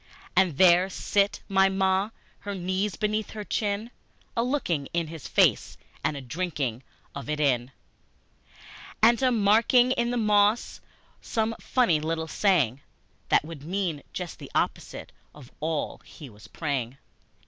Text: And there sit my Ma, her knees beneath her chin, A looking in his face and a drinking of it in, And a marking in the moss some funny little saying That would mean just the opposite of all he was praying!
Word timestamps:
And 0.35 0.57
there 0.57 0.89
sit 0.89 1.43
my 1.47 1.69
Ma, 1.69 2.09
her 2.39 2.55
knees 2.55 2.95
beneath 2.95 3.29
her 3.33 3.43
chin, 3.43 3.91
A 4.35 4.41
looking 4.43 4.87
in 4.95 5.09
his 5.09 5.27
face 5.27 5.77
and 6.03 6.17
a 6.17 6.21
drinking 6.21 6.81
of 7.13 7.29
it 7.29 7.39
in, 7.39 7.69
And 9.03 9.21
a 9.21 9.31
marking 9.31 9.91
in 9.91 10.09
the 10.09 10.17
moss 10.17 10.81
some 11.21 11.53
funny 11.59 11.99
little 11.99 12.27
saying 12.27 12.81
That 13.29 13.45
would 13.45 13.61
mean 13.63 14.01
just 14.11 14.39
the 14.39 14.49
opposite 14.55 15.11
of 15.35 15.51
all 15.59 16.01
he 16.03 16.31
was 16.31 16.47
praying! 16.47 16.97